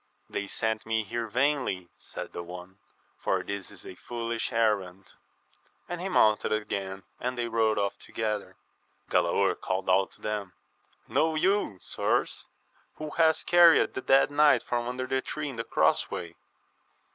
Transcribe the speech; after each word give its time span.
They 0.31 0.47
sent 0.47 0.87
me 0.87 1.03
here 1.03 1.27
vainly, 1.27 1.91
said 1.95 2.33
the 2.33 2.41
one, 2.41 2.79
for 3.19 3.43
this 3.43 3.69
is 3.69 3.85
a 3.85 3.93
foolish 3.93 4.51
errand; 4.51 5.13
and 5.87 6.01
he 6.01 6.09
mounted 6.09 6.51
again, 6.51 7.03
and 7.19 7.37
they 7.37 7.47
rode 7.47 7.77
off 7.77 7.99
together, 7.99 8.55
Galaor 9.11 9.53
called 9.61 9.91
out 9.91 10.09
to 10.13 10.21
them, 10.21 10.53
Know 11.07 11.35
you, 11.35 11.77
sirs, 11.83 12.47
who 12.95 13.11
hath 13.11 13.45
carried 13.45 13.93
the 13.93 14.01
dead 14.01 14.31
knight 14.31 14.63
from 14.63 14.87
under 14.87 15.05
the 15.05 15.21
tree 15.21 15.49
in 15.49 15.57
the 15.57 15.63
cross 15.63 16.09
way? 16.09 16.33